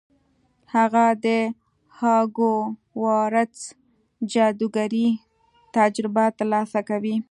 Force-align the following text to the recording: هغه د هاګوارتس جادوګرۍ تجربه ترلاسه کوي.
هغه 0.75 1.05
د 1.25 1.27
هاګوارتس 1.99 3.61
جادوګرۍ 4.31 5.07
تجربه 5.75 6.25
ترلاسه 6.37 6.79
کوي. 6.89 7.15